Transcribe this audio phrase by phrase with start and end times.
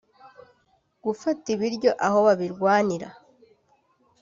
[1.03, 3.07] gufata ibiryo aho babirwanira